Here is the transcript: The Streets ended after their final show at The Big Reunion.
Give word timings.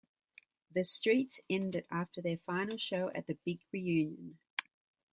The 0.73 0.83
Streets 0.83 1.39
ended 1.47 1.85
after 1.91 2.23
their 2.23 2.39
final 2.39 2.79
show 2.79 3.09
at 3.13 3.27
The 3.27 3.35
Big 3.45 3.59
Reunion. 3.71 4.39